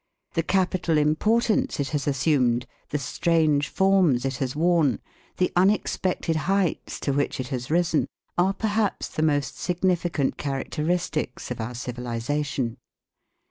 The 0.33 0.41
capital 0.41 0.97
importance 0.97 1.79
it 1.79 1.89
has 1.89 2.07
assumed, 2.07 2.65
the 2.89 2.97
strange 2.97 3.67
forms 3.69 4.25
it 4.25 4.37
has 4.37 4.55
worn, 4.55 4.99
the 5.37 5.51
unexpected 5.55 6.35
heights 6.35 6.99
to 7.01 7.13
which 7.13 7.39
it 7.39 7.49
has 7.49 7.69
risen, 7.69 8.07
are 8.35 8.53
perhaps 8.55 9.07
the 9.09 9.21
most 9.21 9.59
significant 9.59 10.37
characteristics 10.39 11.51
of 11.51 11.61
our 11.61 11.75
civilisation. 11.75 12.77